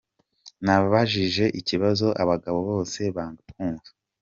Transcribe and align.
Nabajije 0.65 1.45
ikibazo 1.59 2.07
abagabo 2.21 2.59
bose 2.69 3.01
banga 3.15 3.41
kumva. 3.53 3.89